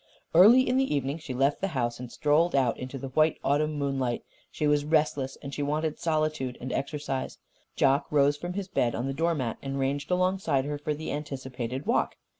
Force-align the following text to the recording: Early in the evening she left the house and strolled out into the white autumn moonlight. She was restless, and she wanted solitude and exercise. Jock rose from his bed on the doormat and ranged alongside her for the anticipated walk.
Early 0.33 0.67
in 0.67 0.77
the 0.77 0.95
evening 0.95 1.19
she 1.19 1.35
left 1.35 1.61
the 1.61 1.67
house 1.77 1.99
and 1.99 2.11
strolled 2.11 2.55
out 2.55 2.75
into 2.79 2.97
the 2.97 3.09
white 3.09 3.37
autumn 3.43 3.73
moonlight. 3.75 4.23
She 4.49 4.65
was 4.65 4.83
restless, 4.83 5.37
and 5.43 5.53
she 5.53 5.61
wanted 5.61 5.99
solitude 5.99 6.57
and 6.59 6.73
exercise. 6.73 7.37
Jock 7.75 8.07
rose 8.09 8.35
from 8.35 8.53
his 8.53 8.67
bed 8.67 8.95
on 8.95 9.05
the 9.05 9.13
doormat 9.13 9.59
and 9.61 9.77
ranged 9.77 10.09
alongside 10.09 10.65
her 10.65 10.79
for 10.79 10.95
the 10.95 11.11
anticipated 11.11 11.85
walk. 11.85 12.15